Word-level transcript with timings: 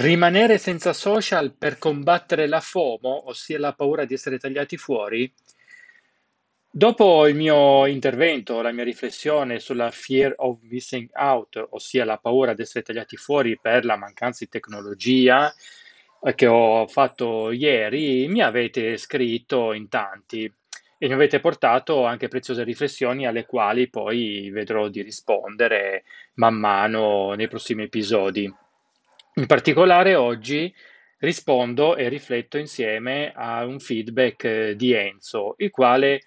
Rimanere 0.00 0.58
senza 0.58 0.92
social 0.92 1.52
per 1.54 1.76
combattere 1.76 2.46
la 2.46 2.60
FOMO, 2.60 3.30
ossia 3.30 3.58
la 3.58 3.72
paura 3.72 4.04
di 4.04 4.14
essere 4.14 4.38
tagliati 4.38 4.76
fuori? 4.76 5.28
Dopo 6.70 7.26
il 7.26 7.34
mio 7.34 7.84
intervento, 7.86 8.62
la 8.62 8.70
mia 8.70 8.84
riflessione 8.84 9.58
sulla 9.58 9.90
fear 9.90 10.34
of 10.36 10.60
missing 10.60 11.10
out, 11.14 11.66
ossia 11.70 12.04
la 12.04 12.16
paura 12.16 12.54
di 12.54 12.62
essere 12.62 12.84
tagliati 12.84 13.16
fuori 13.16 13.58
per 13.60 13.84
la 13.84 13.96
mancanza 13.96 14.44
di 14.44 14.50
tecnologia, 14.50 15.52
eh, 16.22 16.34
che 16.36 16.46
ho 16.46 16.86
fatto 16.86 17.50
ieri, 17.50 18.28
mi 18.28 18.40
avete 18.40 18.96
scritto 18.98 19.72
in 19.72 19.88
tanti 19.88 20.44
e 20.96 21.08
mi 21.08 21.14
avete 21.14 21.40
portato 21.40 22.04
anche 22.04 22.28
preziose 22.28 22.62
riflessioni 22.62 23.26
alle 23.26 23.46
quali 23.46 23.90
poi 23.90 24.48
vedrò 24.50 24.86
di 24.86 25.02
rispondere 25.02 26.04
man 26.34 26.54
mano 26.54 27.32
nei 27.32 27.48
prossimi 27.48 27.82
episodi. 27.82 28.66
In 29.38 29.46
particolare 29.46 30.14
oggi 30.16 30.70
rispondo 31.20 31.96
e 31.96 32.08
rifletto 32.08 32.58
insieme 32.58 33.32
a 33.34 33.64
un 33.64 33.78
feedback 33.78 34.44
eh, 34.44 34.76
di 34.76 34.92
Enzo, 34.92 35.54
il 35.58 35.70
quale 35.70 36.20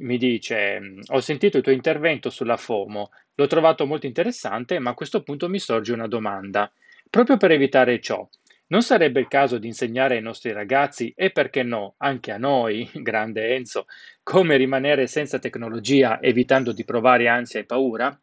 mi 0.00 0.18
dice: 0.18 0.78
"Mhmm, 0.80 1.00
ho 1.12 1.20
sentito 1.20 1.56
il 1.56 1.62
tuo 1.62 1.72
intervento 1.72 2.28
sulla 2.28 2.58
FOMO, 2.58 3.10
l'ho 3.36 3.46
trovato 3.46 3.86
molto 3.86 4.06
interessante, 4.06 4.78
ma 4.80 4.90
a 4.90 4.94
questo 4.94 5.22
punto 5.22 5.48
mi 5.48 5.58
sorge 5.58 5.92
una 5.94 6.08
domanda. 6.08 6.70
Proprio 7.08 7.36
per 7.38 7.52
evitare 7.52 8.00
ciò, 8.00 8.28
non 8.66 8.82
sarebbe 8.82 9.20
il 9.20 9.28
caso 9.28 9.58
di 9.58 9.68
insegnare 9.68 10.16
ai 10.16 10.22
nostri 10.22 10.52
ragazzi 10.52 11.12
e 11.16 11.30
perché 11.30 11.62
no, 11.62 11.94
anche 11.98 12.32
a 12.32 12.36
noi, 12.36 12.86
grande 13.00 13.54
Enzo, 13.54 13.86
come 14.22 14.56
rimanere 14.56 15.06
senza 15.06 15.38
tecnologia 15.38 16.20
evitando 16.20 16.72
di 16.72 16.84
provare 16.84 17.28
ansia 17.28 17.60
e 17.60 17.64
paura? 17.64 18.20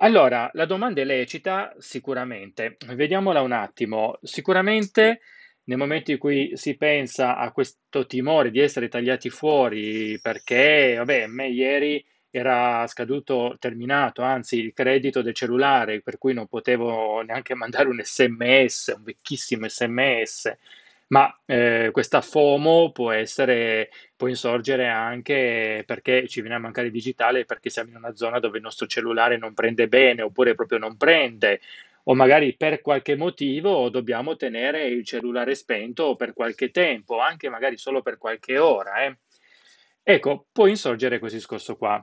Allora, 0.00 0.48
la 0.54 0.64
domanda 0.64 1.00
è 1.00 1.04
lecita, 1.04 1.74
sicuramente. 1.78 2.76
Vediamola 2.94 3.40
un 3.40 3.52
attimo. 3.52 4.18
Sicuramente 4.22 5.20
nel 5.64 5.76
momento 5.76 6.10
in 6.12 6.18
cui 6.18 6.52
si 6.56 6.76
pensa 6.76 7.36
a 7.36 7.50
questo 7.52 8.06
timore 8.06 8.50
di 8.50 8.60
essere 8.60 8.88
tagliati 8.88 9.28
fuori 9.28 10.18
perché, 10.20 10.94
vabbè, 10.98 11.22
a 11.22 11.26
me 11.28 11.48
ieri 11.48 12.04
era 12.30 12.86
scaduto, 12.86 13.56
terminato, 13.58 14.22
anzi, 14.22 14.58
il 14.58 14.72
credito 14.72 15.20
del 15.22 15.34
cellulare, 15.34 16.00
per 16.00 16.16
cui 16.18 16.32
non 16.32 16.46
potevo 16.46 17.20
neanche 17.22 17.54
mandare 17.56 17.88
un 17.88 18.00
SMS, 18.02 18.94
un 18.96 19.02
vecchissimo 19.02 19.68
SMS. 19.68 20.56
Ma 21.10 21.34
eh, 21.46 21.88
questa 21.90 22.20
FOMO 22.20 22.92
può 22.92 23.10
essere, 23.12 23.88
può 24.14 24.28
insorgere 24.28 24.88
anche 24.88 25.82
perché 25.86 26.28
ci 26.28 26.40
viene 26.42 26.56
a 26.56 26.58
mancare 26.58 26.88
il 26.88 26.92
digitale, 26.92 27.46
perché 27.46 27.70
siamo 27.70 27.88
in 27.90 27.96
una 27.96 28.14
zona 28.14 28.38
dove 28.40 28.58
il 28.58 28.62
nostro 28.62 28.86
cellulare 28.86 29.38
non 29.38 29.54
prende 29.54 29.88
bene, 29.88 30.20
oppure 30.20 30.54
proprio 30.54 30.76
non 30.78 30.98
prende, 30.98 31.60
o 32.04 32.14
magari 32.14 32.54
per 32.56 32.82
qualche 32.82 33.16
motivo 33.16 33.88
dobbiamo 33.88 34.36
tenere 34.36 34.86
il 34.86 35.02
cellulare 35.04 35.54
spento 35.54 36.14
per 36.14 36.34
qualche 36.34 36.70
tempo, 36.70 37.20
anche 37.20 37.48
magari 37.48 37.78
solo 37.78 38.02
per 38.02 38.18
qualche 38.18 38.58
ora, 38.58 39.04
eh. 39.04 39.16
Ecco, 40.02 40.46
può 40.52 40.66
insorgere 40.66 41.18
questo 41.18 41.36
discorso 41.38 41.76
qua. 41.76 42.02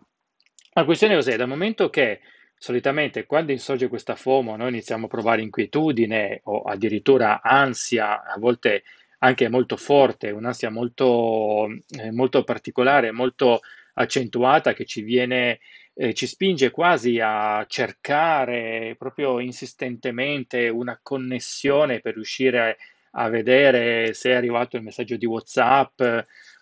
La 0.73 0.83
questione 0.85 1.15
cos'è? 1.15 1.35
Dal 1.37 1.47
momento 1.47 1.89
che 1.89 2.21
solitamente 2.65 3.27
quando 3.27 3.51
insorge 3.51 3.87
questa 3.87 4.15
FOMO 4.15 4.55
noi 4.55 4.69
iniziamo 4.69 5.05
a 5.05 5.07
provare 5.07 5.43
inquietudine 5.43 6.39
o 6.45 6.63
addirittura 6.63 7.43
ansia, 7.43 8.23
a 8.23 8.39
volte 8.39 8.81
anche 9.19 9.47
molto 9.49 9.77
forte, 9.77 10.31
un'ansia 10.31 10.71
molto, 10.71 11.67
eh, 11.99 12.09
molto 12.09 12.43
particolare, 12.43 13.11
molto 13.11 13.59
accentuata 13.93 14.73
che 14.73 14.85
ci 14.85 15.03
viene, 15.03 15.59
eh, 15.93 16.15
ci 16.15 16.25
spinge 16.25 16.71
quasi 16.71 17.19
a 17.21 17.63
cercare 17.67 18.95
proprio 18.97 19.39
insistentemente 19.39 20.67
una 20.67 20.99
connessione 21.03 21.99
per 21.99 22.15
riuscire 22.15 22.77
a 23.11 23.29
vedere 23.29 24.15
se 24.15 24.31
è 24.31 24.33
arrivato 24.33 24.75
il 24.75 24.81
messaggio 24.81 25.17
di 25.17 25.27
WhatsApp 25.27 26.01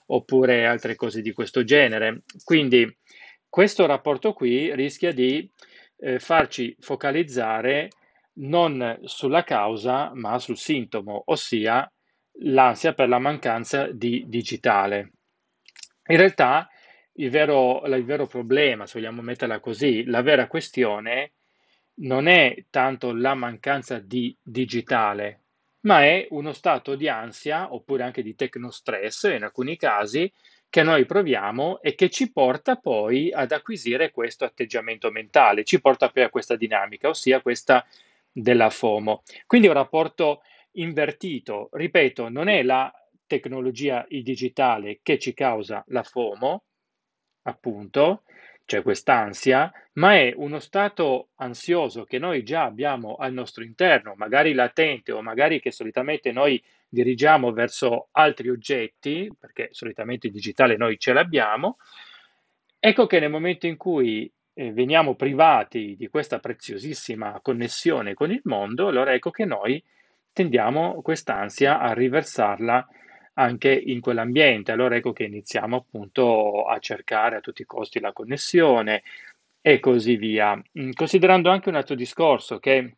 oppure 0.08 0.66
altre 0.66 0.96
cose 0.96 1.22
di 1.22 1.32
questo 1.32 1.64
genere. 1.64 2.24
Quindi 2.44 2.94
questo 3.48 3.86
rapporto 3.86 4.34
qui 4.34 4.76
rischia 4.76 5.14
di 5.14 5.50
eh, 6.04 6.20
farci 6.20 6.76
focalizzare 6.80 7.90
non 8.36 9.00
sulla 9.04 9.44
causa, 9.44 10.12
ma 10.14 10.38
sul 10.38 10.58
sintomo, 10.58 11.24
ossia 11.26 11.90
l'ansia 12.40 12.94
per 12.94 13.08
la 13.08 13.20
mancanza 13.20 13.88
di 13.92 14.26
digitale. 14.28 15.14
In 16.08 16.18
realtà 16.18 16.68
il 17.14 17.30
vero, 17.30 17.86
il 17.86 18.04
vero 18.04 18.28
problema, 18.28 18.86
se 18.86 19.00
vogliamo 19.00 19.22
metterla 19.22 19.60
così, 19.60 20.04
la 20.06 20.22
vera 20.22 20.48
questione 20.48 21.34
non 21.96 22.28
è 22.28 22.66
tanto 22.70 23.14
la 23.14 23.36
mancanza 23.36 24.00
di 24.00 24.36
digitale, 24.42 25.42
ma 25.82 26.04
è 26.04 26.28
uno 26.32 26.52
stato 26.52 26.96
di 26.96 27.08
ansia 27.08 27.74
oppure 27.74 28.04
anche 28.04 28.24
di 28.24 28.36
tecnostress 28.36 29.24
in 29.24 29.44
alcuni 29.44 29.78
casi 29.78 30.30
che 30.74 30.82
noi 30.82 31.06
proviamo 31.06 31.82
e 31.82 31.94
che 31.94 32.10
ci 32.10 32.32
porta 32.32 32.78
poi 32.78 33.32
ad 33.32 33.52
acquisire 33.52 34.10
questo 34.10 34.44
atteggiamento 34.44 35.12
mentale, 35.12 35.64
ci 35.64 35.80
porta 35.80 36.10
poi 36.10 36.24
a 36.24 36.32
questa 36.32 36.56
dinamica, 36.56 37.10
ossia 37.10 37.44
questa 37.44 37.86
della 38.32 38.72
FOMO. 38.72 39.22
Quindi 39.46 39.68
è 39.68 39.70
un 39.70 39.76
rapporto 39.76 40.42
invertito, 40.72 41.70
ripeto, 41.74 42.28
non 42.28 42.48
è 42.48 42.64
la 42.64 42.92
tecnologia, 43.28 44.04
il 44.10 44.24
digitale 44.24 45.02
che 45.04 45.20
ci 45.20 45.36
causa 45.36 45.84
la 45.90 46.02
FOMO, 46.02 46.64
appunto, 47.44 48.24
cioè 48.66 48.82
quest'ansia, 48.82 49.72
ma 49.94 50.16
è 50.16 50.34
uno 50.36 50.60
stato 50.60 51.30
ansioso 51.36 52.06
che 52.06 52.18
noi 52.18 52.44
già 52.44 52.64
abbiamo 52.64 53.16
al 53.16 53.34
nostro 53.34 53.64
interno, 53.64 54.14
magari 54.16 54.54
latente 54.54 55.12
o 55.12 55.22
magari 55.22 55.60
che 55.60 55.72
solitamente 55.72 56.32
noi 56.32 56.62
dirigiamo 56.88 57.52
verso 57.52 58.08
altri 58.12 58.50
oggetti, 58.50 59.30
perché 59.38 59.70
solitamente 59.72 60.28
il 60.28 60.34
digitale 60.34 60.78
noi 60.78 60.98
ce 60.98 61.14
l'abbiamo, 61.14 61.78
ecco 62.80 63.06
che 63.06 63.20
nel 63.20 63.30
momento 63.30 63.68
in 63.68 63.78
cui 63.78 64.32
eh, 64.54 64.72
veniamo 64.72 65.16
privati 65.16 65.96
di 65.98 66.08
questa 66.08 66.40
preziosissima 66.40 67.40
connessione 67.42 68.14
con 68.14 68.32
il 68.32 68.42
mondo, 68.44 68.88
allora 68.88 69.14
ecco 69.14 69.32
che 69.32 69.46
noi 69.46 69.84
tendiamo 70.32 71.02
quest'ansia 71.02 71.80
a 71.80 71.94
riversarla 71.94 72.88
anche 73.34 73.72
in 73.74 74.00
quell'ambiente. 74.02 74.72
Allora 74.72 74.96
ecco 74.96 75.14
che 75.14 75.24
iniziamo 75.24 75.76
appunto 75.78 76.66
a 76.66 76.80
cercare 76.80 77.38
a 77.38 77.42
tutti 77.42 77.62
i 77.64 77.66
costi 77.66 78.00
la 78.00 78.14
connessione 78.14 79.04
e 79.62 79.80
così 79.80 80.16
via. 80.18 80.56
Mm, 80.80 80.92
Considerando 80.94 81.50
anche 81.50 81.70
un 81.70 81.76
altro 81.76 81.96
discorso 81.96 82.60
che 82.60 82.98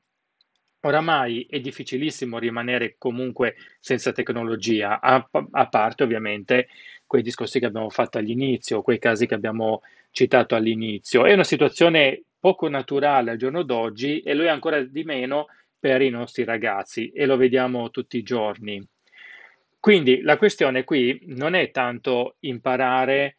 oramai 0.82 1.46
è 1.50 1.60
difficilissimo 1.60 2.38
rimanere 2.38 2.96
comunque 2.98 3.56
senza 3.80 4.12
tecnologia, 4.12 5.00
a, 5.02 5.28
a 5.52 5.68
parte 5.68 6.04
ovviamente 6.04 6.68
quei 7.08 7.22
discorsi 7.24 7.60
che 7.60 7.66
abbiamo 7.66 7.90
fatto 7.90 8.18
all'inizio, 8.18 8.82
quei 8.82 9.00
casi 9.00 9.26
che 9.28 9.34
abbiamo 9.36 9.82
citato 10.12 10.56
all'inizio. 10.56 11.26
È 11.26 11.34
una 11.34 11.44
situazione 11.44 12.24
poco 12.40 12.68
naturale 12.70 13.32
al 13.32 13.38
giorno 13.38 13.64
d'oggi 13.64 14.22
e 14.22 14.34
lo 14.36 14.44
è 14.44 14.48
ancora 14.48 14.82
di 14.84 15.04
meno 15.04 15.48
per 15.80 16.02
i 16.02 16.10
nostri 16.10 16.44
ragazzi 16.44 17.10
e 17.12 17.26
lo 17.26 17.38
vediamo 17.38 17.90
tutti 17.90 18.18
i 18.18 18.24
giorni. 18.24 18.86
Quindi 19.86 20.22
la 20.22 20.38
questione 20.38 20.84
qui 20.84 21.20
non 21.26 21.54
è 21.54 21.70
tanto 21.70 22.38
imparare 22.40 23.36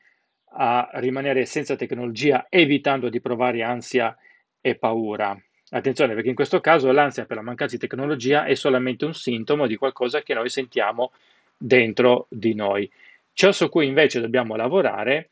a 0.50 0.88
rimanere 0.92 1.44
senza 1.44 1.74
tecnologia 1.74 2.46
evitando 2.48 3.08
di 3.08 3.20
provare 3.20 3.64
ansia 3.64 4.16
e 4.60 4.76
paura. 4.76 5.36
Attenzione 5.70 6.14
perché 6.14 6.28
in 6.28 6.36
questo 6.36 6.60
caso 6.60 6.92
l'ansia 6.92 7.26
per 7.26 7.38
la 7.38 7.42
mancanza 7.42 7.74
di 7.74 7.80
tecnologia 7.80 8.44
è 8.44 8.54
solamente 8.54 9.04
un 9.04 9.12
sintomo 9.12 9.66
di 9.66 9.74
qualcosa 9.74 10.22
che 10.22 10.34
noi 10.34 10.48
sentiamo 10.48 11.10
dentro 11.58 12.28
di 12.30 12.54
noi. 12.54 12.88
Ciò 13.32 13.50
su 13.50 13.68
cui 13.68 13.88
invece 13.88 14.20
dobbiamo 14.20 14.54
lavorare 14.54 15.30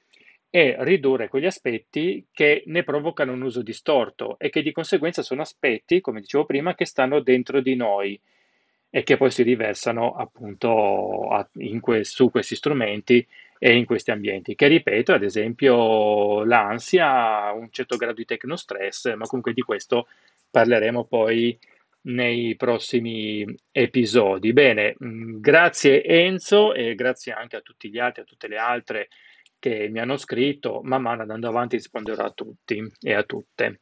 è 0.50 0.74
ridurre 0.80 1.28
quegli 1.28 1.46
aspetti 1.46 2.26
che 2.32 2.64
ne 2.66 2.82
provocano 2.82 3.30
un 3.30 3.42
uso 3.42 3.62
distorto 3.62 4.36
e 4.36 4.50
che 4.50 4.62
di 4.62 4.72
conseguenza 4.72 5.22
sono 5.22 5.42
aspetti, 5.42 6.00
come 6.00 6.22
dicevo 6.22 6.44
prima, 6.44 6.74
che 6.74 6.86
stanno 6.86 7.20
dentro 7.20 7.60
di 7.60 7.76
noi 7.76 8.20
e 8.96 9.02
che 9.02 9.16
poi 9.16 9.32
si 9.32 9.42
riversano 9.42 10.14
appunto 10.14 11.28
a, 11.28 11.48
que- 11.80 12.04
su 12.04 12.30
questi 12.30 12.54
strumenti 12.54 13.26
e 13.58 13.74
in 13.74 13.86
questi 13.86 14.12
ambienti, 14.12 14.54
che 14.54 14.68
ripeto, 14.68 15.12
ad 15.12 15.24
esempio 15.24 16.44
l'ansia, 16.44 17.50
un 17.50 17.70
certo 17.72 17.96
grado 17.96 18.14
di 18.14 18.24
tecnostress, 18.24 19.12
ma 19.16 19.26
comunque 19.26 19.52
di 19.52 19.62
questo 19.62 20.06
parleremo 20.48 21.06
poi 21.06 21.58
nei 22.02 22.54
prossimi 22.54 23.44
episodi. 23.72 24.52
Bene, 24.52 24.94
mh, 24.96 25.40
grazie 25.40 26.04
Enzo 26.04 26.72
e 26.72 26.94
grazie 26.94 27.32
anche 27.32 27.56
a 27.56 27.62
tutti 27.62 27.90
gli 27.90 27.98
altri, 27.98 28.22
a 28.22 28.24
tutte 28.26 28.46
le 28.46 28.58
altre 28.58 29.08
che 29.58 29.88
mi 29.90 29.98
hanno 29.98 30.16
scritto, 30.18 30.82
man 30.84 31.02
mano 31.02 31.22
andando 31.22 31.48
avanti 31.48 31.74
risponderò 31.74 32.22
a 32.22 32.30
tutti 32.30 32.80
e 33.00 33.12
a 33.12 33.24
tutte. 33.24 33.80